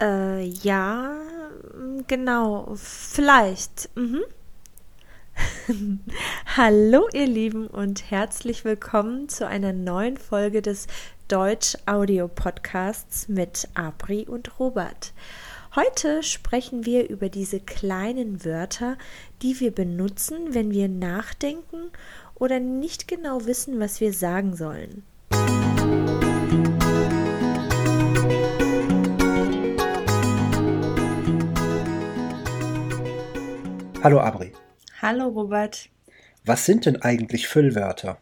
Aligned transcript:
Äh, 0.00 0.42
ja, 0.42 1.14
genau, 2.08 2.74
vielleicht. 2.74 3.90
Mhm. 3.94 4.22
Hallo 6.56 7.08
ihr 7.12 7.26
Lieben 7.26 7.68
und 7.68 8.10
herzlich 8.10 8.64
willkommen 8.64 9.28
zu 9.28 9.46
einer 9.46 9.72
neuen 9.72 10.16
Folge 10.16 10.62
des 10.62 10.88
Deutsch 11.28 11.76
Audio 11.86 12.26
Podcasts 12.26 13.28
mit 13.28 13.68
Abri 13.74 14.26
und 14.26 14.58
Robert. 14.58 15.12
Heute 15.76 16.24
sprechen 16.24 16.84
wir 16.84 17.08
über 17.08 17.28
diese 17.28 17.60
kleinen 17.60 18.44
Wörter, 18.44 18.98
die 19.42 19.60
wir 19.60 19.72
benutzen, 19.72 20.54
wenn 20.54 20.72
wir 20.72 20.88
nachdenken 20.88 21.90
oder 22.34 22.58
nicht 22.58 23.06
genau 23.06 23.46
wissen, 23.46 23.78
was 23.78 24.00
wir 24.00 24.12
sagen 24.12 24.56
sollen. 24.56 25.04
Hallo 34.04 34.20
Abri. 34.20 34.52
Hallo 35.00 35.28
Robert. 35.28 35.88
Was 36.44 36.66
sind 36.66 36.84
denn 36.84 37.00
eigentlich 37.00 37.48
Füllwörter? 37.48 38.18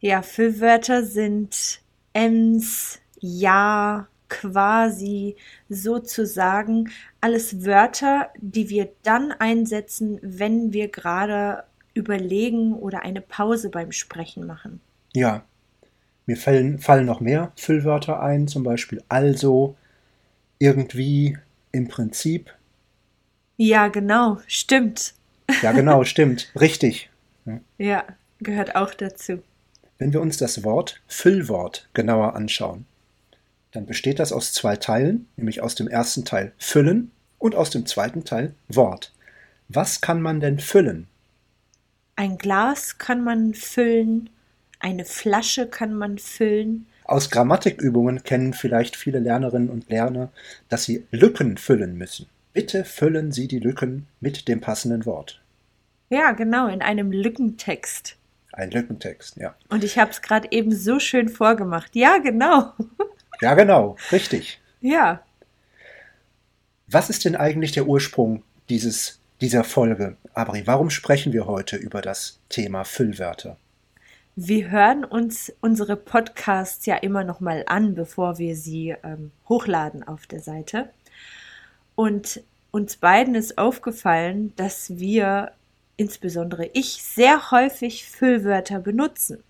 Ja, 0.00 0.22
Füllwörter 0.22 1.04
sind 1.04 1.82
ems, 2.14 2.98
ja, 3.20 4.08
quasi, 4.30 5.36
sozusagen 5.68 6.90
alles 7.20 7.66
Wörter, 7.66 8.30
die 8.38 8.70
wir 8.70 8.88
dann 9.02 9.32
einsetzen, 9.32 10.18
wenn 10.22 10.72
wir 10.72 10.88
gerade 10.88 11.64
überlegen 11.92 12.72
oder 12.72 13.02
eine 13.02 13.20
Pause 13.20 13.68
beim 13.68 13.92
Sprechen 13.92 14.46
machen. 14.46 14.80
Ja, 15.12 15.44
mir 16.24 16.38
fallen, 16.38 16.78
fallen 16.78 17.04
noch 17.04 17.20
mehr 17.20 17.52
Füllwörter 17.56 18.22
ein, 18.22 18.48
zum 18.48 18.62
Beispiel 18.62 19.02
also, 19.10 19.76
irgendwie, 20.58 21.36
im 21.72 21.88
Prinzip. 21.88 22.54
Ja, 23.56 23.88
genau, 23.88 24.38
stimmt. 24.46 25.14
Ja, 25.62 25.72
genau, 25.72 26.04
stimmt, 26.04 26.50
richtig. 26.58 27.10
Ja, 27.78 28.04
gehört 28.40 28.76
auch 28.76 28.94
dazu. 28.94 29.42
Wenn 29.98 30.12
wir 30.12 30.20
uns 30.20 30.36
das 30.36 30.64
Wort 30.64 31.00
Füllwort 31.06 31.88
genauer 31.94 32.34
anschauen, 32.34 32.86
dann 33.72 33.86
besteht 33.86 34.18
das 34.18 34.32
aus 34.32 34.52
zwei 34.52 34.76
Teilen, 34.76 35.28
nämlich 35.36 35.62
aus 35.62 35.74
dem 35.74 35.88
ersten 35.88 36.24
Teil 36.24 36.52
füllen 36.58 37.10
und 37.38 37.54
aus 37.54 37.70
dem 37.70 37.86
zweiten 37.86 38.24
Teil 38.24 38.54
Wort. 38.68 39.12
Was 39.68 40.00
kann 40.00 40.20
man 40.20 40.40
denn 40.40 40.58
füllen? 40.58 41.06
Ein 42.16 42.36
Glas 42.36 42.98
kann 42.98 43.24
man 43.24 43.54
füllen, 43.54 44.28
eine 44.78 45.04
Flasche 45.04 45.66
kann 45.66 45.94
man 45.94 46.18
füllen. 46.18 46.86
Aus 47.04 47.30
Grammatikübungen 47.30 48.22
kennen 48.22 48.52
vielleicht 48.52 48.96
viele 48.96 49.18
Lernerinnen 49.18 49.70
und 49.70 49.88
Lerner, 49.88 50.30
dass 50.68 50.84
sie 50.84 51.06
Lücken 51.10 51.56
füllen 51.56 51.96
müssen. 51.96 52.26
Bitte 52.52 52.84
füllen 52.84 53.32
Sie 53.32 53.48
die 53.48 53.58
Lücken 53.58 54.06
mit 54.20 54.46
dem 54.48 54.60
passenden 54.60 55.06
Wort. 55.06 55.40
Ja, 56.10 56.32
genau, 56.32 56.68
in 56.68 56.82
einem 56.82 57.10
Lückentext. 57.10 58.16
Ein 58.52 58.70
Lückentext, 58.70 59.36
ja. 59.36 59.54
Und 59.70 59.82
ich 59.82 59.98
habe 59.98 60.10
es 60.10 60.20
gerade 60.20 60.48
eben 60.50 60.74
so 60.74 60.98
schön 60.98 61.28
vorgemacht. 61.28 61.94
Ja, 61.96 62.18
genau. 62.18 62.72
Ja, 63.40 63.54
genau, 63.54 63.96
richtig. 64.12 64.60
Ja. 64.80 65.20
Was 66.86 67.10
ist 67.10 67.24
denn 67.24 67.34
eigentlich 67.34 67.72
der 67.72 67.88
Ursprung 67.88 68.44
dieses, 68.68 69.18
dieser 69.40 69.64
Folge, 69.64 70.16
Abri? 70.32 70.62
Warum 70.66 70.90
sprechen 70.90 71.32
wir 71.32 71.46
heute 71.46 71.74
über 71.76 72.02
das 72.02 72.38
Thema 72.50 72.84
Füllwörter? 72.84 73.56
Wir 74.36 74.70
hören 74.70 75.04
uns 75.04 75.52
unsere 75.60 75.96
Podcasts 75.96 76.86
ja 76.86 76.94
immer 76.94 77.24
noch 77.24 77.40
mal 77.40 77.64
an, 77.66 77.96
bevor 77.96 78.38
wir 78.38 78.54
sie 78.54 78.94
ähm, 79.02 79.32
hochladen 79.48 80.06
auf 80.06 80.28
der 80.28 80.40
Seite. 80.40 80.90
Und 81.94 82.42
uns 82.70 82.96
beiden 82.96 83.34
ist 83.34 83.58
aufgefallen, 83.58 84.52
dass 84.56 84.98
wir, 84.98 85.52
insbesondere 85.96 86.70
ich, 86.72 87.02
sehr 87.02 87.50
häufig 87.50 88.06
Füllwörter 88.06 88.80
benutzen. 88.80 89.42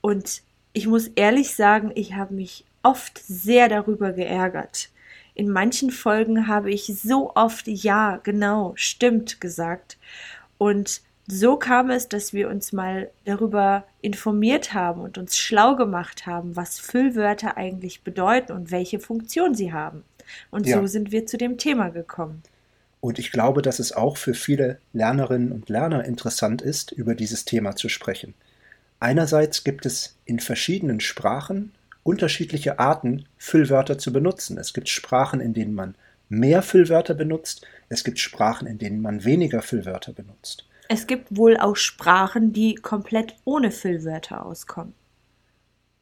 Und 0.00 0.42
ich 0.74 0.86
muss 0.86 1.08
ehrlich 1.08 1.54
sagen, 1.54 1.92
ich 1.94 2.14
habe 2.14 2.34
mich 2.34 2.64
oft 2.82 3.18
sehr 3.26 3.68
darüber 3.68 4.12
geärgert. 4.12 4.90
In 5.34 5.48
manchen 5.48 5.90
Folgen 5.90 6.46
habe 6.46 6.70
ich 6.70 6.86
so 6.86 7.34
oft 7.34 7.66
ja, 7.66 8.18
genau, 8.22 8.74
stimmt 8.76 9.40
gesagt. 9.40 9.98
Und 10.58 11.00
so 11.26 11.56
kam 11.56 11.90
es, 11.90 12.08
dass 12.08 12.34
wir 12.34 12.48
uns 12.50 12.72
mal 12.72 13.10
darüber 13.24 13.84
informiert 14.02 14.74
haben 14.74 15.00
und 15.00 15.16
uns 15.16 15.38
schlau 15.38 15.74
gemacht 15.74 16.26
haben, 16.26 16.54
was 16.54 16.78
Füllwörter 16.78 17.56
eigentlich 17.56 18.02
bedeuten 18.02 18.52
und 18.52 18.70
welche 18.70 19.00
Funktion 19.00 19.54
sie 19.54 19.72
haben. 19.72 20.04
Und 20.50 20.66
ja. 20.66 20.78
so 20.78 20.86
sind 20.86 21.12
wir 21.12 21.26
zu 21.26 21.36
dem 21.36 21.58
Thema 21.58 21.90
gekommen. 21.90 22.42
Und 23.00 23.18
ich 23.18 23.30
glaube, 23.30 23.60
dass 23.60 23.78
es 23.78 23.92
auch 23.92 24.16
für 24.16 24.34
viele 24.34 24.78
Lernerinnen 24.92 25.52
und 25.52 25.68
Lerner 25.68 26.04
interessant 26.04 26.62
ist, 26.62 26.90
über 26.90 27.14
dieses 27.14 27.44
Thema 27.44 27.76
zu 27.76 27.88
sprechen. 27.88 28.34
Einerseits 28.98 29.64
gibt 29.64 29.84
es 29.84 30.16
in 30.24 30.40
verschiedenen 30.40 31.00
Sprachen 31.00 31.72
unterschiedliche 32.02 32.78
Arten, 32.78 33.26
Füllwörter 33.36 33.98
zu 33.98 34.12
benutzen. 34.12 34.56
Es 34.58 34.72
gibt 34.72 34.88
Sprachen, 34.88 35.40
in 35.40 35.54
denen 35.54 35.74
man 35.74 35.96
mehr 36.28 36.62
Füllwörter 36.62 37.14
benutzt. 37.14 37.66
Es 37.88 38.04
gibt 38.04 38.18
Sprachen, 38.18 38.66
in 38.66 38.78
denen 38.78 39.02
man 39.02 39.24
weniger 39.24 39.62
Füllwörter 39.62 40.12
benutzt. 40.12 40.66
Es 40.88 41.06
gibt 41.06 41.36
wohl 41.36 41.56
auch 41.56 41.76
Sprachen, 41.76 42.52
die 42.52 42.74
komplett 42.74 43.34
ohne 43.44 43.70
Füllwörter 43.70 44.44
auskommen. 44.44 44.94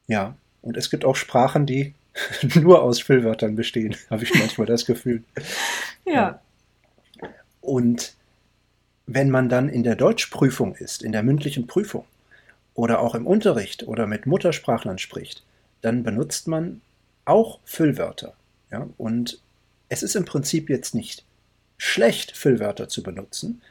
Ja, 0.08 0.36
und 0.60 0.76
es 0.76 0.90
gibt 0.90 1.04
auch 1.04 1.16
Sprachen, 1.16 1.66
die 1.66 1.94
nur 2.54 2.82
aus 2.82 3.00
Füllwörtern 3.00 3.56
bestehen, 3.56 3.96
habe 4.10 4.24
ich 4.24 4.34
manchmal 4.34 4.66
das 4.66 4.86
Gefühl. 4.86 5.22
Ja. 6.04 6.40
Und 7.60 8.14
wenn 9.06 9.30
man 9.30 9.48
dann 9.48 9.68
in 9.68 9.82
der 9.82 9.96
Deutschprüfung 9.96 10.74
ist, 10.76 11.02
in 11.02 11.12
der 11.12 11.22
mündlichen 11.22 11.66
Prüfung 11.66 12.04
oder 12.74 13.00
auch 13.00 13.14
im 13.14 13.26
Unterricht 13.26 13.86
oder 13.86 14.06
mit 14.06 14.26
Muttersprachlern 14.26 14.98
spricht, 14.98 15.42
dann 15.80 16.02
benutzt 16.02 16.48
man 16.48 16.80
auch 17.24 17.60
Füllwörter. 17.64 18.34
Ja? 18.70 18.88
Und 18.98 19.40
es 19.88 20.02
ist 20.02 20.16
im 20.16 20.24
Prinzip 20.24 20.70
jetzt 20.70 20.94
nicht 20.94 21.24
schlecht, 21.76 22.36
Füllwörter 22.36 22.88
zu 22.88 23.02
benutzen, 23.02 23.62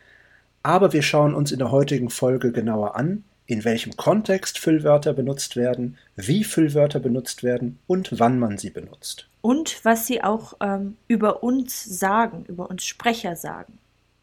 aber 0.63 0.93
wir 0.93 1.01
schauen 1.01 1.33
uns 1.33 1.51
in 1.51 1.59
der 1.59 1.71
heutigen 1.71 2.09
Folge 2.09 2.51
genauer 2.51 2.95
an, 2.95 3.23
in 3.51 3.65
welchem 3.65 3.97
Kontext 3.97 4.59
Füllwörter 4.59 5.11
benutzt 5.11 5.57
werden, 5.57 5.97
wie 6.15 6.45
Füllwörter 6.45 7.01
benutzt 7.01 7.43
werden 7.43 7.79
und 7.85 8.17
wann 8.17 8.39
man 8.39 8.57
sie 8.57 8.69
benutzt. 8.69 9.27
Und 9.41 9.83
was 9.83 10.07
sie 10.07 10.23
auch 10.23 10.53
ähm, 10.61 10.95
über 11.09 11.43
uns 11.43 11.83
sagen, 11.83 12.45
über 12.47 12.69
uns 12.69 12.85
Sprecher 12.85 13.35
sagen. 13.35 13.77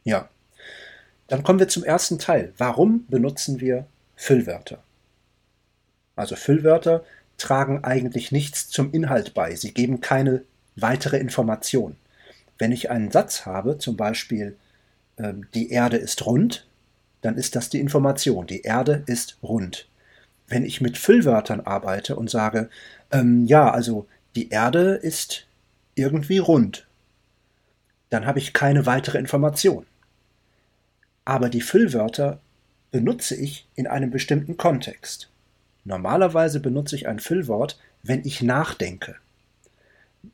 Ja. 0.04 0.30
Dann 1.26 1.42
kommen 1.42 1.58
wir 1.58 1.68
zum 1.68 1.84
ersten 1.84 2.18
Teil. 2.18 2.54
Warum 2.56 3.06
benutzen 3.08 3.60
wir 3.60 3.84
Füllwörter? 4.16 4.82
Also 6.16 6.34
Füllwörter 6.34 7.04
tragen 7.36 7.84
eigentlich 7.84 8.32
nichts 8.32 8.70
zum 8.70 8.94
Inhalt 8.94 9.34
bei. 9.34 9.54
Sie 9.54 9.74
geben 9.74 10.00
keine 10.00 10.42
weitere 10.74 11.18
Information. 11.18 11.96
Wenn 12.56 12.72
ich 12.72 12.90
einen 12.90 13.10
Satz 13.10 13.44
habe, 13.44 13.76
zum 13.76 13.98
Beispiel 13.98 14.56
äh, 15.16 15.34
die 15.52 15.70
Erde 15.70 15.98
ist 15.98 16.24
rund, 16.24 16.66
dann 17.20 17.36
ist 17.36 17.56
das 17.56 17.68
die 17.68 17.80
Information. 17.80 18.46
Die 18.46 18.62
Erde 18.62 19.02
ist 19.06 19.38
rund. 19.42 19.88
Wenn 20.46 20.64
ich 20.64 20.80
mit 20.80 20.96
Füllwörtern 20.96 21.60
arbeite 21.60 22.16
und 22.16 22.30
sage, 22.30 22.70
ähm, 23.10 23.46
ja, 23.46 23.70
also 23.70 24.06
die 24.36 24.50
Erde 24.50 24.94
ist 24.94 25.46
irgendwie 25.94 26.38
rund, 26.38 26.86
dann 28.10 28.26
habe 28.26 28.38
ich 28.38 28.52
keine 28.52 28.86
weitere 28.86 29.18
Information. 29.18 29.84
Aber 31.24 31.50
die 31.50 31.60
Füllwörter 31.60 32.40
benutze 32.90 33.36
ich 33.36 33.66
in 33.74 33.86
einem 33.86 34.10
bestimmten 34.10 34.56
Kontext. 34.56 35.28
Normalerweise 35.84 36.60
benutze 36.60 36.96
ich 36.96 37.06
ein 37.06 37.20
Füllwort, 37.20 37.78
wenn 38.02 38.24
ich 38.24 38.42
nachdenke, 38.42 39.16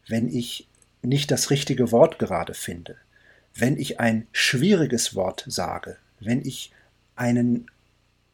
wenn 0.07 0.29
ich 0.29 0.69
nicht 1.03 1.31
das 1.31 1.51
richtige 1.51 1.93
Wort 1.93 2.19
gerade 2.19 2.55
finde, 2.55 2.97
wenn 3.55 3.79
ich 3.79 4.01
ein 4.01 4.27
schwieriges 4.33 5.15
Wort 5.15 5.45
sage, 5.49 5.97
wenn 6.21 6.45
ich 6.45 6.73
einen 7.17 7.71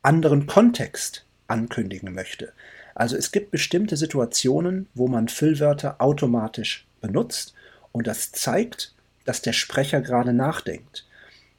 anderen 0.03 0.47
Kontext 0.47 1.25
ankündigen 1.47 2.15
möchte. 2.15 2.53
Also 2.94 3.17
es 3.17 3.32
gibt 3.32 3.50
bestimmte 3.50 3.97
Situationen, 3.97 4.88
wo 4.94 5.09
man 5.09 5.29
Füllwörter 5.29 6.00
automatisch 6.00 6.87
benutzt 7.00 7.55
und 7.93 8.06
das 8.06 8.32
zeigt, 8.32 8.94
dass 9.25 9.43
der 9.43 9.53
Sprecher 9.53 10.00
gerade 10.00 10.32
nachdenkt. 10.32 11.06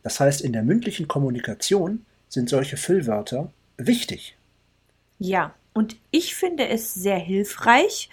Das 0.04 0.20
heißt, 0.20 0.42
in 0.42 0.54
der 0.54 0.64
mündlichen 0.64 1.08
Kommunikation 1.08 2.06
sind 2.30 2.50
solche 2.50 2.78
Füllwörter 2.78 3.52
wichtig. 3.78 4.36
Ja, 5.20 5.54
und 5.74 5.96
ich 6.10 6.36
finde 6.36 6.68
es 6.68 6.94
sehr 6.94 7.18
hilfreich, 7.18 8.10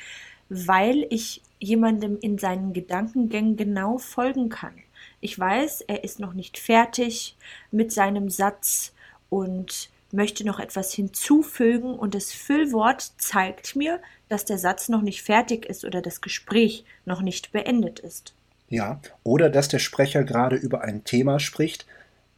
weil 0.49 1.06
ich 1.11 1.43
jemandem 1.58 2.19
in 2.20 2.38
seinen 2.38 2.72
Gedankengängen 2.72 3.56
genau 3.56 3.99
folgen 3.99 4.49
kann. 4.49 4.75
Ich 5.20 5.38
weiß, 5.38 5.82
er 5.82 6.04
ist 6.04 6.20
noch 6.20 6.34
nicht 6.34 6.58
fertig 6.58 7.37
mit 7.70 7.93
seinem 7.93 8.31
Satz 8.31 8.93
und 9.28 9.90
möchte 10.12 10.44
noch 10.44 10.58
etwas 10.58 10.92
hinzufügen 10.92 11.94
und 11.94 12.14
das 12.14 12.32
Füllwort 12.32 13.12
zeigt 13.19 13.76
mir, 13.76 14.00
dass 14.28 14.44
der 14.44 14.58
Satz 14.58 14.88
noch 14.88 15.02
nicht 15.02 15.22
fertig 15.22 15.66
ist 15.66 15.84
oder 15.84 16.00
das 16.00 16.20
Gespräch 16.20 16.84
noch 17.04 17.20
nicht 17.20 17.52
beendet 17.52 17.98
ist. 17.98 18.34
Ja, 18.69 19.00
oder 19.22 19.50
dass 19.50 19.69
der 19.69 19.78
Sprecher 19.78 20.25
gerade 20.25 20.56
über 20.56 20.82
ein 20.82 21.04
Thema 21.04 21.40
spricht, 21.40 21.86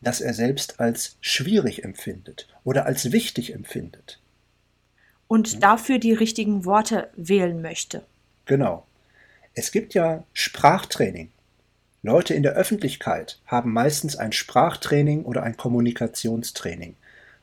das 0.00 0.20
er 0.20 0.34
selbst 0.34 0.80
als 0.80 1.16
schwierig 1.20 1.84
empfindet 1.84 2.48
oder 2.64 2.86
als 2.86 3.12
wichtig 3.12 3.52
empfindet. 3.52 4.20
Und 5.28 5.48
hm? 5.48 5.60
dafür 5.60 5.98
die 5.98 6.12
richtigen 6.12 6.64
Worte 6.64 7.10
wählen 7.16 7.62
möchte. 7.62 8.02
Genau. 8.46 8.86
Es 9.54 9.72
gibt 9.72 9.94
ja 9.94 10.24
Sprachtraining. 10.32 11.30
Leute 12.02 12.32
in 12.32 12.42
der 12.42 12.52
Öffentlichkeit 12.52 13.38
haben 13.46 13.72
meistens 13.72 14.16
ein 14.16 14.32
Sprachtraining 14.32 15.24
oder 15.24 15.42
ein 15.42 15.56
Kommunikationstraining. 15.56 16.96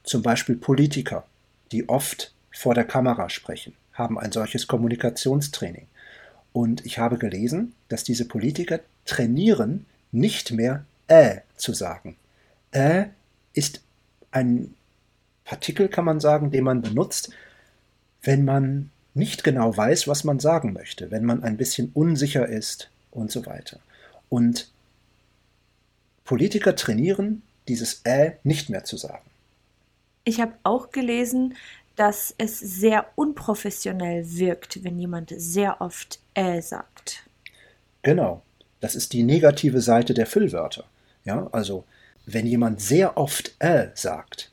Zum 0.04 0.24
Beispiel 0.24 0.56
Politiker, 0.56 1.26
die 1.72 1.90
oft 1.90 2.34
vor 2.52 2.74
der 2.74 2.86
Kamera 2.86 3.30
sprechen, 3.30 3.74
haben 3.94 4.18
ein 4.18 4.32
solches 4.32 4.68
Kommunikationstraining. 4.68 5.86
Und 6.54 6.86
ich 6.86 6.98
habe 6.98 7.20
gelesen, 7.20 7.74
dass 7.88 8.04
diese 8.04 8.26
Politiker 8.26 8.80
trainieren, 9.06 9.86
nicht 10.12 10.52
mehr 10.52 10.86
äh 11.08 11.42
zu 11.56 11.74
sagen. 11.74 12.16
Äh 12.72 13.06
ist 13.54 13.82
ein 14.32 14.74
Partikel, 15.46 15.88
kann 15.88 16.06
man 16.06 16.20
sagen, 16.20 16.52
den 16.52 16.64
man 16.64 16.82
benutzt, 16.82 17.30
wenn 18.22 18.44
man 18.44 18.92
nicht 19.14 19.44
genau 19.44 19.76
weiß, 19.76 20.08
was 20.08 20.24
man 20.24 20.40
sagen 20.40 20.74
möchte, 20.74 21.12
wenn 21.12 21.26
man 21.26 21.44
ein 21.44 21.58
bisschen 21.58 21.92
unsicher 21.94 22.48
ist 22.48 22.90
und 23.12 23.32
so 23.32 23.46
weiter. 23.46 23.80
Und 24.30 24.70
Politiker 26.26 26.76
trainieren, 26.76 27.42
dieses 27.68 28.02
Äh 28.04 28.34
nicht 28.44 28.70
mehr 28.70 28.84
zu 28.84 28.98
sagen. 28.98 29.24
Ich 30.24 30.42
habe 30.42 30.54
auch 30.64 30.92
gelesen, 30.92 31.56
dass 31.96 32.36
es 32.38 32.60
sehr 32.60 33.08
unprofessionell 33.16 34.24
wirkt, 34.38 34.84
wenn 34.84 35.00
jemand 35.00 35.34
sehr 35.36 35.82
oft 35.82 36.20
Äh 36.34 36.62
sagt. 36.62 37.24
Genau. 38.02 38.42
Das 38.80 38.96
ist 38.96 39.14
die 39.14 39.24
negative 39.24 39.82
Seite 39.82 40.14
der 40.14 40.28
Füllwörter. 40.28 40.86
Ja, 41.26 41.48
also 41.52 41.84
wenn 42.26 42.46
jemand 42.46 42.82
sehr 42.82 43.18
oft 43.18 43.56
Äh 43.60 43.88
sagt, 43.96 44.52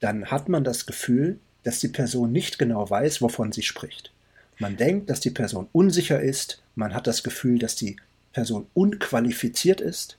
dann 0.00 0.30
hat 0.30 0.48
man 0.48 0.62
das 0.62 0.86
Gefühl, 0.86 1.38
dass 1.64 1.80
die 1.80 1.88
Person 1.88 2.30
nicht 2.30 2.58
genau 2.58 2.88
weiß, 2.88 3.22
wovon 3.22 3.50
sie 3.50 3.62
spricht. 3.62 4.12
Man 4.58 4.76
denkt, 4.76 5.10
dass 5.10 5.20
die 5.20 5.30
Person 5.30 5.68
unsicher 5.72 6.20
ist, 6.20 6.62
man 6.76 6.94
hat 6.94 7.06
das 7.06 7.22
Gefühl, 7.22 7.58
dass 7.58 7.74
die 7.74 7.96
Person 8.34 8.66
unqualifiziert 8.74 9.80
ist 9.80 10.18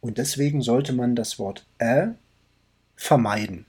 und 0.00 0.18
deswegen 0.18 0.62
sollte 0.62 0.92
man 0.92 1.16
das 1.16 1.40
Wort 1.40 1.66
äh 1.78 2.08
vermeiden. 2.94 3.66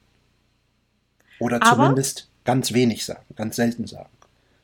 Oder 1.39 1.63
Aber 1.63 1.83
zumindest 1.83 2.29
ganz 2.43 2.73
wenig 2.73 3.05
sagen, 3.05 3.25
ganz 3.35 3.55
selten 3.55 3.87
sagen. 3.87 4.09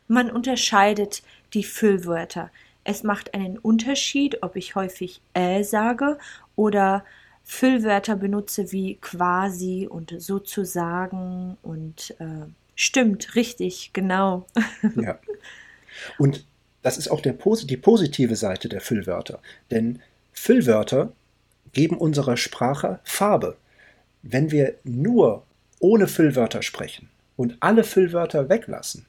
Man 0.07 0.29
unterscheidet 0.29 1.23
die 1.53 1.63
Füllwörter. 1.63 2.51
Es 2.83 3.03
macht 3.03 3.33
einen 3.33 3.57
Unterschied, 3.57 4.43
ob 4.43 4.55
ich 4.55 4.75
häufig 4.75 5.21
äh 5.33 5.63
sage 5.63 6.19
oder 6.55 7.03
Füllwörter 7.43 8.15
benutze 8.15 8.71
wie 8.71 8.95
quasi 8.95 9.87
und 9.89 10.13
sozusagen 10.17 11.57
und 11.61 12.15
äh, 12.19 12.47
stimmt, 12.75 13.35
richtig, 13.35 13.91
genau. 13.93 14.45
ja. 14.95 15.19
Und 16.17 16.45
das 16.85 16.99
ist 16.99 17.07
auch 17.07 17.19
der, 17.19 17.33
die 17.33 17.77
positive 17.77 18.35
Seite 18.35 18.69
der 18.69 18.79
Füllwörter. 18.79 19.39
Denn 19.71 20.01
Füllwörter 20.33 21.11
geben 21.73 21.97
unserer 21.97 22.37
Sprache 22.37 22.99
Farbe. 23.03 23.57
Wenn 24.21 24.51
wir 24.51 24.75
nur 24.83 25.41
ohne 25.79 26.07
Füllwörter 26.07 26.61
sprechen 26.61 27.09
und 27.37 27.57
alle 27.59 27.83
Füllwörter 27.83 28.49
weglassen, 28.49 29.07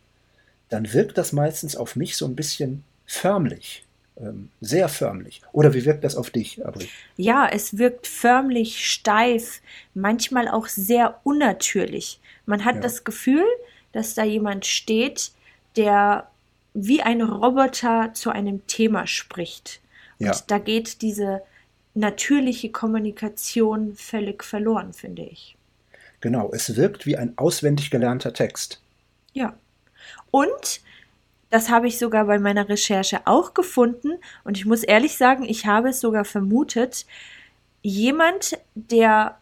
dann 0.71 0.91
wirkt 0.95 1.19
das 1.19 1.35
meistens 1.35 1.77
auf 1.77 1.97
mich 1.97 2.17
so 2.17 2.25
ein 2.25 2.35
bisschen 2.35 2.83
förmlich 3.05 3.85
ähm, 4.19 4.49
sehr 4.63 4.89
förmlich. 4.89 5.43
Oder 5.53 5.75
wie 5.75 5.85
wirkt 5.85 6.03
das 6.03 6.17
auf 6.17 6.31
dich, 6.31 6.65
Abri? 6.65 6.89
Ja, 7.19 7.47
es 7.53 7.77
wirkt 7.77 8.07
förmlich, 8.07 8.91
steif, 8.91 9.61
manchmal 9.93 10.49
auch 10.49 10.69
sehr 10.69 11.21
unnatürlich. 11.25 12.21
Man 12.47 12.65
hat 12.65 12.77
ja. 12.77 12.81
das 12.81 13.05
Gefühl, 13.05 13.45
dass 13.93 14.15
da 14.15 14.25
jemand 14.25 14.65
steht, 14.65 15.33
der 15.77 16.27
wie 16.79 17.03
ein 17.03 17.23
Roboter 17.23 18.13
zu 18.13 18.31
einem 18.31 18.67
Thema 18.67 19.07
spricht. 19.07 19.81
Und 20.19 20.27
ja. 20.27 20.37
da 20.47 20.59
geht 20.59 21.01
diese 21.01 21.43
natürliche 21.95 22.71
Kommunikation 22.71 23.95
völlig 23.95 24.45
verloren, 24.45 24.93
finde 24.93 25.23
ich. 25.23 25.57
Genau, 26.21 26.51
es 26.53 26.77
wirkt 26.77 27.07
wie 27.07 27.17
ein 27.17 27.33
auswendig 27.39 27.91
gelernter 27.91 28.35
Text. 28.35 28.83
Ja. 29.33 29.55
Und 30.31 30.81
das 31.49 31.71
habe 31.71 31.89
ich 31.89 31.99
sogar 31.99 32.27
bei 32.27 32.39
meiner 32.39 32.69
Recherche 32.69 33.27
auch 33.27 33.55
gefunden 33.55 34.19
und 34.45 34.59
ich 34.59 34.67
muss 34.67 34.83
ehrlich 34.83 35.17
sagen, 35.17 35.45
ich 35.45 35.65
habe 35.65 35.91
es 35.91 36.01
sogar 36.01 36.27
vermutet, 36.27 37.07
jemand, 37.83 38.59
der 38.75 39.39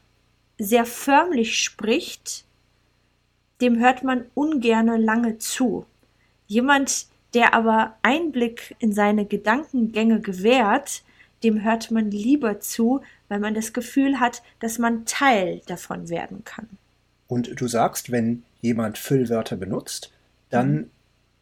sehr 0.58 0.84
förmlich 0.84 1.58
spricht, 1.58 2.44
dem 3.60 3.81
hört 3.81 4.04
man 4.04 4.26
ungerne 4.34 4.98
lange 4.98 5.38
zu. 5.38 5.86
Jemand, 6.46 7.06
der 7.34 7.54
aber 7.54 7.96
Einblick 8.02 8.76
in 8.78 8.92
seine 8.92 9.26
Gedankengänge 9.26 10.20
gewährt, 10.20 11.02
dem 11.42 11.62
hört 11.62 11.90
man 11.90 12.10
lieber 12.10 12.60
zu, 12.60 13.02
weil 13.28 13.40
man 13.40 13.54
das 13.54 13.72
Gefühl 13.72 14.20
hat, 14.20 14.42
dass 14.60 14.78
man 14.78 15.04
Teil 15.04 15.60
davon 15.66 16.08
werden 16.08 16.44
kann. 16.44 16.69
Und 17.26 17.60
du 17.60 17.69
sagst, 17.69 18.10
wenn 18.10 18.44
jemand 18.60 18.98
Füllwörter 18.98 19.56
benutzt, 19.56 20.12
dann 20.50 20.72
mhm 20.72 20.90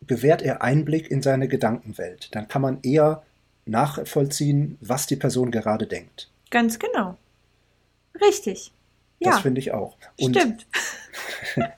gewährt 0.07 0.43
er 0.43 0.63
Einblick 0.63 1.11
in 1.11 1.23
seine 1.23 1.49
Gedankenwelt. 1.49 2.35
Dann 2.35 2.49
kann 2.49 2.63
man 2.63 2.81
eher 2.83 3.23
nachvollziehen, 3.65 4.79
was 4.81 5.07
die 5.07 5.17
Person 5.17 5.51
gerade 5.51 5.87
denkt. 5.87 6.31
Ganz 6.51 6.79
genau. 6.79 7.17
Richtig. 8.21 8.73
Ja. 9.21 9.31
Das 9.31 9.41
finde 9.41 9.61
ich 9.61 9.73
auch. 9.73 9.97
Und 10.19 10.37
Stimmt. 10.37 10.67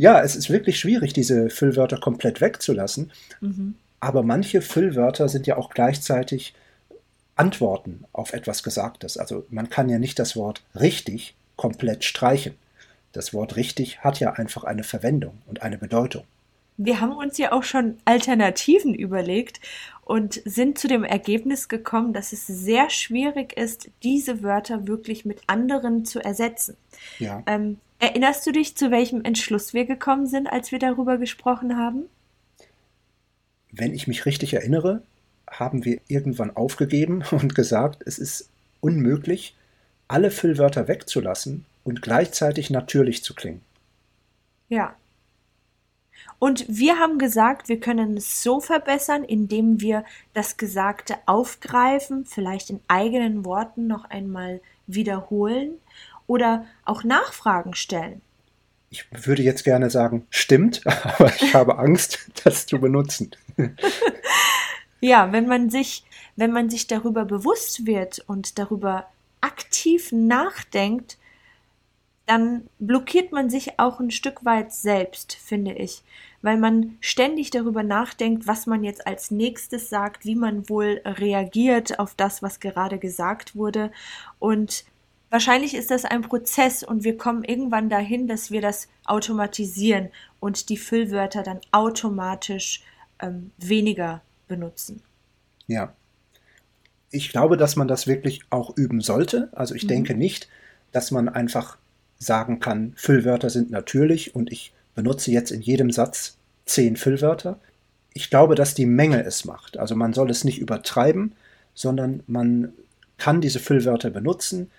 ja, 0.00 0.22
es 0.22 0.34
ist 0.34 0.48
wirklich 0.48 0.80
schwierig, 0.80 1.12
diese 1.12 1.50
Füllwörter 1.50 1.98
komplett 1.98 2.40
wegzulassen. 2.40 3.12
Mhm. 3.42 3.74
Aber 4.00 4.22
manche 4.22 4.62
Füllwörter 4.62 5.28
sind 5.28 5.46
ja 5.46 5.58
auch 5.58 5.68
gleichzeitig 5.68 6.54
Antworten 7.36 8.04
auf 8.12 8.32
etwas 8.32 8.62
Gesagtes. 8.62 9.18
Also 9.18 9.44
man 9.50 9.68
kann 9.68 9.90
ja 9.90 9.98
nicht 9.98 10.18
das 10.18 10.36
Wort 10.36 10.62
richtig 10.74 11.34
komplett 11.56 12.04
streichen. 12.04 12.54
Das 13.12 13.34
Wort 13.34 13.56
richtig 13.56 14.00
hat 14.00 14.20
ja 14.20 14.32
einfach 14.32 14.64
eine 14.64 14.84
Verwendung 14.84 15.42
und 15.46 15.60
eine 15.60 15.76
Bedeutung 15.76 16.24
wir 16.82 17.00
haben 17.00 17.12
uns 17.12 17.36
ja 17.36 17.52
auch 17.52 17.62
schon 17.62 17.98
Alternativen 18.06 18.94
überlegt 18.94 19.60
und 20.02 20.40
sind 20.46 20.78
zu 20.78 20.88
dem 20.88 21.04
Ergebnis 21.04 21.68
gekommen, 21.68 22.14
dass 22.14 22.32
es 22.32 22.46
sehr 22.46 22.88
schwierig 22.88 23.54
ist, 23.54 23.90
diese 24.02 24.42
Wörter 24.42 24.88
wirklich 24.88 25.26
mit 25.26 25.42
anderen 25.46 26.06
zu 26.06 26.20
ersetzen. 26.24 26.78
Ja. 27.18 27.42
Ähm, 27.46 27.76
erinnerst 28.00 28.46
du 28.46 28.52
dich, 28.52 28.76
zu 28.76 28.90
welchem 28.90 29.24
Entschluss 29.24 29.72
wir 29.72 29.84
gekommen 29.84 30.26
sind, 30.26 30.46
als 30.48 30.72
wir 30.72 30.78
darüber 30.78 31.18
gesprochen 31.18 31.76
haben? 31.76 32.04
Wenn 33.70 33.94
ich 33.94 34.08
mich 34.08 34.26
richtig 34.26 34.54
erinnere, 34.54 35.02
haben 35.48 35.84
wir 35.84 36.00
irgendwann 36.08 36.56
aufgegeben 36.56 37.22
und 37.30 37.54
gesagt, 37.54 38.02
es 38.04 38.18
ist 38.18 38.48
unmöglich, 38.80 39.54
alle 40.08 40.30
Füllwörter 40.30 40.88
wegzulassen 40.88 41.64
und 41.84 42.02
gleichzeitig 42.02 42.70
natürlich 42.70 43.22
zu 43.22 43.34
klingen. 43.34 43.62
Ja, 44.68 44.96
und 46.38 46.64
wir 46.68 46.98
haben 46.98 47.18
gesagt, 47.18 47.68
wir 47.68 47.80
können 47.80 48.16
es 48.16 48.42
so 48.42 48.60
verbessern, 48.60 49.24
indem 49.24 49.80
wir 49.80 50.04
das 50.32 50.56
Gesagte 50.56 51.16
aufgreifen, 51.26 52.24
vielleicht 52.24 52.70
in 52.70 52.80
eigenen 52.88 53.44
Worten 53.44 53.86
noch 53.86 54.04
einmal 54.06 54.60
wiederholen 54.86 55.72
oder 56.30 56.64
auch 56.84 57.02
Nachfragen 57.02 57.74
stellen. 57.74 58.22
Ich 58.88 59.04
würde 59.10 59.42
jetzt 59.42 59.64
gerne 59.64 59.90
sagen, 59.90 60.28
stimmt, 60.30 60.82
aber 60.86 61.34
ich 61.34 61.54
habe 61.54 61.78
Angst, 61.78 62.30
das 62.44 62.66
zu 62.66 62.78
benutzen. 62.78 63.32
ja, 65.00 65.32
wenn 65.32 65.48
man 65.48 65.70
sich, 65.70 66.04
wenn 66.36 66.52
man 66.52 66.70
sich 66.70 66.86
darüber 66.86 67.24
bewusst 67.24 67.84
wird 67.84 68.20
und 68.28 68.60
darüber 68.60 69.08
aktiv 69.40 70.12
nachdenkt, 70.12 71.18
dann 72.26 72.68
blockiert 72.78 73.32
man 73.32 73.50
sich 73.50 73.80
auch 73.80 73.98
ein 73.98 74.12
Stück 74.12 74.44
weit 74.44 74.72
selbst, 74.72 75.32
finde 75.32 75.72
ich 75.72 76.04
weil 76.42 76.56
man 76.56 76.96
ständig 77.00 77.50
darüber 77.50 77.82
nachdenkt, 77.82 78.46
was 78.46 78.66
man 78.66 78.82
jetzt 78.82 79.06
als 79.06 79.30
nächstes 79.30 79.90
sagt, 79.90 80.24
wie 80.24 80.34
man 80.34 80.68
wohl 80.68 81.00
reagiert 81.04 81.98
auf 81.98 82.14
das, 82.14 82.42
was 82.42 82.60
gerade 82.60 82.98
gesagt 82.98 83.54
wurde. 83.56 83.92
Und 84.38 84.84
wahrscheinlich 85.30 85.74
ist 85.74 85.90
das 85.90 86.04
ein 86.04 86.22
Prozess 86.22 86.82
und 86.82 87.04
wir 87.04 87.16
kommen 87.16 87.44
irgendwann 87.44 87.88
dahin, 87.88 88.26
dass 88.26 88.50
wir 88.50 88.60
das 88.60 88.88
automatisieren 89.04 90.10
und 90.40 90.68
die 90.68 90.76
Füllwörter 90.76 91.42
dann 91.42 91.60
automatisch 91.70 92.82
ähm, 93.20 93.52
weniger 93.58 94.22
benutzen. 94.48 95.02
Ja. 95.66 95.94
Ich 97.12 97.30
glaube, 97.30 97.56
dass 97.56 97.76
man 97.76 97.88
das 97.88 98.06
wirklich 98.06 98.42
auch 98.50 98.76
üben 98.76 99.00
sollte. 99.00 99.48
Also 99.52 99.74
ich 99.74 99.84
mhm. 99.84 99.88
denke 99.88 100.14
nicht, 100.14 100.48
dass 100.92 101.10
man 101.10 101.28
einfach 101.28 101.78
sagen 102.18 102.60
kann, 102.60 102.92
Füllwörter 102.96 103.50
sind 103.50 103.70
natürlich 103.70 104.34
und 104.34 104.52
ich 104.52 104.72
benutze 104.94 105.30
jetzt 105.30 105.50
in 105.50 105.60
jedem 105.60 105.90
Satz 105.90 106.36
zehn 106.66 106.96
Füllwörter. 106.96 107.58
Ich 108.12 108.30
glaube, 108.30 108.54
dass 108.54 108.74
die 108.74 108.86
Menge 108.86 109.24
es 109.24 109.44
macht. 109.44 109.78
Also 109.78 109.96
man 109.96 110.12
soll 110.12 110.30
es 110.30 110.44
nicht 110.44 110.58
übertreiben, 110.58 111.32
sondern 111.74 112.22
man 112.26 112.72
kann 113.16 113.40
diese 113.40 113.60
Füllwörter 113.60 114.10
benutzen, 114.10 114.70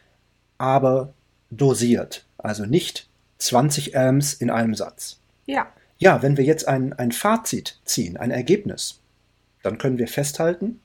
aber 0.61 1.13
dosiert. 1.49 2.25
Also 2.37 2.65
nicht 2.65 3.07
20 3.39 3.95
Elms 3.95 4.33
in 4.33 4.49
einem 4.49 4.75
Satz. 4.75 5.19
Ja. 5.45 5.67
Ja, 5.97 6.21
wenn 6.21 6.37
wir 6.37 6.45
jetzt 6.45 6.67
ein, 6.67 6.93
ein 6.93 7.11
Fazit 7.11 7.79
ziehen, 7.83 8.17
ein 8.17 8.31
Ergebnis, 8.31 8.99
dann 9.63 9.77
können 9.77 9.97
wir 9.97 10.07
festhalten, 10.07 10.79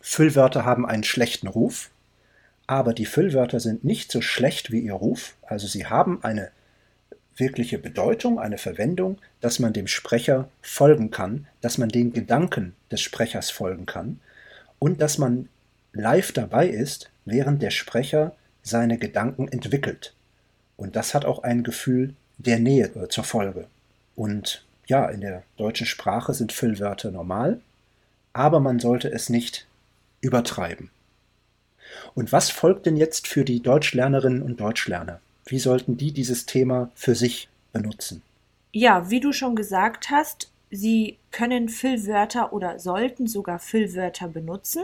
Füllwörter 0.00 0.64
haben 0.64 0.84
einen 0.84 1.04
schlechten 1.04 1.48
Ruf, 1.48 1.90
aber 2.66 2.92
die 2.92 3.06
Füllwörter 3.06 3.58
sind 3.58 3.84
nicht 3.84 4.12
so 4.12 4.20
schlecht 4.20 4.70
wie 4.70 4.80
ihr 4.80 4.94
Ruf, 4.94 5.34
also 5.42 5.66
sie 5.66 5.86
haben 5.86 6.22
eine 6.22 6.50
wirkliche 7.36 7.78
Bedeutung, 7.78 8.38
eine 8.38 8.58
Verwendung, 8.58 9.18
dass 9.40 9.58
man 9.58 9.72
dem 9.72 9.86
Sprecher 9.86 10.48
folgen 10.62 11.10
kann, 11.10 11.46
dass 11.60 11.78
man 11.78 11.88
den 11.88 12.12
Gedanken 12.12 12.74
des 12.90 13.00
Sprechers 13.00 13.50
folgen 13.50 13.86
kann 13.86 14.20
und 14.78 15.00
dass 15.00 15.18
man 15.18 15.48
live 15.92 16.32
dabei 16.32 16.68
ist, 16.68 17.10
während 17.24 17.62
der 17.62 17.70
Sprecher 17.70 18.36
seine 18.64 18.98
Gedanken 18.98 19.46
entwickelt. 19.46 20.12
Und 20.76 20.96
das 20.96 21.14
hat 21.14 21.24
auch 21.24 21.44
ein 21.44 21.62
Gefühl 21.62 22.14
der 22.38 22.58
Nähe 22.58 22.86
äh, 22.96 23.08
zur 23.08 23.22
Folge. 23.24 23.68
Und 24.16 24.64
ja, 24.86 25.06
in 25.06 25.20
der 25.20 25.44
deutschen 25.56 25.86
Sprache 25.86 26.34
sind 26.34 26.52
Füllwörter 26.52 27.10
normal, 27.10 27.60
aber 28.32 28.58
man 28.58 28.80
sollte 28.80 29.10
es 29.12 29.28
nicht 29.28 29.66
übertreiben. 30.20 30.90
Und 32.14 32.32
was 32.32 32.50
folgt 32.50 32.86
denn 32.86 32.96
jetzt 32.96 33.28
für 33.28 33.44
die 33.44 33.60
Deutschlernerinnen 33.60 34.42
und 34.42 34.60
Deutschlerner? 34.60 35.20
Wie 35.46 35.58
sollten 35.58 35.96
die 35.96 36.12
dieses 36.12 36.46
Thema 36.46 36.90
für 36.94 37.14
sich 37.14 37.48
benutzen? 37.72 38.22
Ja, 38.72 39.10
wie 39.10 39.20
du 39.20 39.32
schon 39.32 39.54
gesagt 39.54 40.10
hast, 40.10 40.50
sie 40.70 41.18
können 41.30 41.68
Füllwörter 41.68 42.52
oder 42.52 42.78
sollten 42.78 43.26
sogar 43.26 43.58
Füllwörter 43.58 44.28
benutzen, 44.28 44.82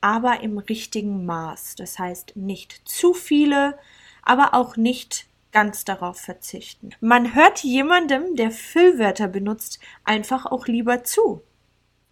aber 0.00 0.40
im 0.40 0.58
richtigen 0.58 1.24
Maß. 1.26 1.74
Das 1.76 1.98
heißt 1.98 2.36
nicht 2.36 2.82
zu 2.88 3.14
viele, 3.14 3.78
aber 4.22 4.54
auch 4.54 4.76
nicht 4.76 5.26
ganz 5.52 5.84
darauf 5.84 6.18
verzichten. 6.18 6.90
Man 7.00 7.34
hört 7.34 7.62
jemandem, 7.62 8.36
der 8.36 8.50
Füllwörter 8.50 9.28
benutzt, 9.28 9.80
einfach 10.04 10.46
auch 10.46 10.66
lieber 10.66 11.04
zu. 11.04 11.42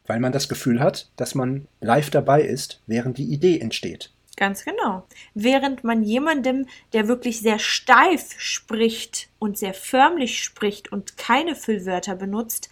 Weil 0.06 0.20
man 0.20 0.32
das 0.32 0.48
Gefühl 0.48 0.80
hat, 0.80 1.10
dass 1.16 1.34
man 1.34 1.68
live 1.80 2.10
dabei 2.10 2.42
ist, 2.42 2.82
während 2.86 3.18
die 3.18 3.30
Idee 3.32 3.60
entsteht. 3.60 4.12
Ganz 4.36 4.64
genau. 4.64 5.04
Während 5.34 5.82
man 5.82 6.02
jemandem, 6.02 6.66
der 6.92 7.08
wirklich 7.08 7.40
sehr 7.40 7.58
steif 7.58 8.36
spricht 8.38 9.28
und 9.40 9.58
sehr 9.58 9.74
förmlich 9.74 10.42
spricht 10.42 10.92
und 10.92 11.16
keine 11.16 11.56
Füllwörter 11.56 12.14
benutzt, 12.14 12.70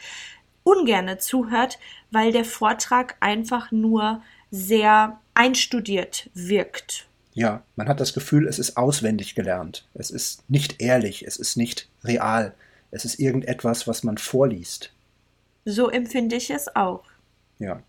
ungerne 0.63 1.19
zuhört, 1.19 1.79
weil 2.11 2.33
der 2.33 2.45
Vortrag 2.45 3.17
einfach 3.21 3.73
nur 3.73 4.23
sehr 4.51 5.21
einstudiert 5.35 6.31
wirkt. 6.35 7.07
Ja, 7.35 7.63
man 7.77 7.89
hat 7.89 8.01
das 8.01 8.15
Gefühl, 8.15 8.49
es 8.49 8.59
ist 8.59 8.77
auswendig 8.77 9.35
gelernt. 9.35 9.87
Es 9.95 10.11
ist 10.11 10.49
nicht 10.49 10.81
ehrlich, 10.81 11.27
es 11.27 11.37
ist 11.37 11.57
nicht 11.57 11.89
real. 12.03 12.55
Es 12.91 13.05
ist 13.05 13.21
irgendetwas, 13.21 13.87
was 13.87 14.03
man 14.03 14.17
vorliest. 14.17 14.91
So 15.67 15.91
empfinde 15.91 16.37
ich 16.37 16.51
es 16.51 16.75
auch. 16.75 17.05
Ja. 17.59 17.83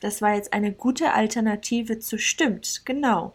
Das 0.00 0.20
war 0.20 0.34
jetzt 0.34 0.52
eine 0.52 0.72
gute 0.72 1.12
Alternative 1.12 1.98
zu 1.98 2.18
stimmt, 2.18 2.82
genau. 2.84 3.34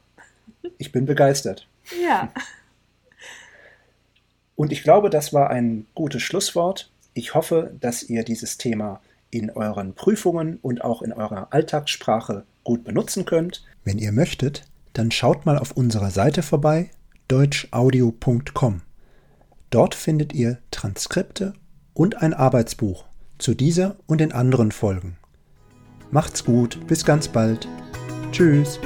Ich 0.78 0.92
bin 0.92 1.06
begeistert. 1.06 1.68
Ja. 2.02 2.32
Und 4.56 4.72
ich 4.72 4.84
glaube, 4.84 5.10
das 5.10 5.34
war 5.34 5.50
ein 5.50 5.86
gutes 5.96 6.22
Schlusswort. 6.22 6.90
Ich 7.14 7.34
hoffe, 7.34 7.74
dass 7.80 8.04
ihr 8.04 8.24
dieses 8.24 8.58
Thema 8.58 9.02
in 9.32 9.50
euren 9.50 9.94
Prüfungen 9.94 10.60
und 10.62 10.84
auch 10.84 11.02
in 11.02 11.12
eurer 11.12 11.48
Alltagssprache 11.52 12.46
gut 12.66 12.84
benutzen 12.84 13.24
könnt. 13.24 13.64
Wenn 13.86 13.98
ihr 13.98 14.12
möchtet, 14.12 14.66
dann 14.92 15.12
schaut 15.12 15.46
mal 15.46 15.58
auf 15.58 15.72
unserer 15.72 16.12
Seite 16.12 16.44
vorbei, 16.44 16.90
deutschaudio.com. 17.30 18.82
Dort 19.70 19.96
findet 19.96 20.34
ihr 20.34 20.58
Transkripte 20.72 21.54
und 21.94 22.22
ein 22.22 22.34
Arbeitsbuch 22.34 23.06
zu 23.38 23.54
dieser 23.54 23.96
und 24.08 24.20
den 24.20 24.34
anderen 24.34 24.72
Folgen. 24.72 25.18
Macht's 26.12 26.44
gut, 26.44 26.86
bis 26.88 27.06
ganz 27.06 27.28
bald. 27.28 27.68
Tschüss. 28.32 28.80